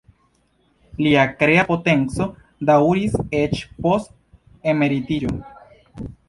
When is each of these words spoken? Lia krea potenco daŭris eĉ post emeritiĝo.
Lia 1.07 1.25
krea 1.41 1.65
potenco 1.67 2.27
daŭris 2.71 3.19
eĉ 3.41 3.61
post 3.85 4.11
emeritiĝo. 4.75 5.37